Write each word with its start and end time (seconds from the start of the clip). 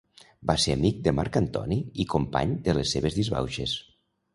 Va 0.51 0.55
ser 0.63 0.75
amic 0.77 1.03
de 1.09 1.13
Marc 1.19 1.39
Antoni 1.43 1.79
i 2.05 2.09
company 2.17 2.59
de 2.71 2.79
les 2.81 2.97
seves 2.99 3.23
disbauxes. 3.23 3.81